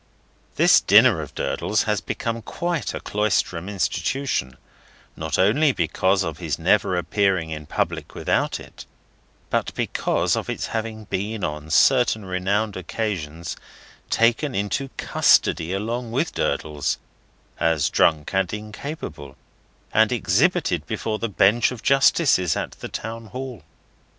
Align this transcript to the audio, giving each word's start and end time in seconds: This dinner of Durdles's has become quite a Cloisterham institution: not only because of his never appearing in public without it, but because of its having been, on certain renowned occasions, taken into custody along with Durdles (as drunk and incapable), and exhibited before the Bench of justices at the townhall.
This 0.55 0.81
dinner 0.81 1.21
of 1.21 1.35
Durdles's 1.35 1.83
has 1.83 2.01
become 2.01 2.41
quite 2.41 2.95
a 2.95 2.99
Cloisterham 2.99 3.69
institution: 3.69 4.57
not 5.15 5.37
only 5.37 5.71
because 5.73 6.23
of 6.23 6.39
his 6.39 6.57
never 6.57 6.97
appearing 6.97 7.51
in 7.51 7.67
public 7.67 8.15
without 8.15 8.59
it, 8.59 8.87
but 9.51 9.71
because 9.75 10.35
of 10.35 10.49
its 10.49 10.65
having 10.73 11.03
been, 11.03 11.43
on 11.43 11.69
certain 11.69 12.25
renowned 12.25 12.75
occasions, 12.75 13.55
taken 14.09 14.55
into 14.55 14.89
custody 14.97 15.71
along 15.71 16.11
with 16.11 16.33
Durdles 16.33 16.97
(as 17.59 17.87
drunk 17.91 18.33
and 18.33 18.51
incapable), 18.51 19.37
and 19.93 20.11
exhibited 20.11 20.87
before 20.87 21.19
the 21.19 21.29
Bench 21.29 21.71
of 21.71 21.83
justices 21.83 22.55
at 22.55 22.71
the 22.71 22.89
townhall. 22.89 23.61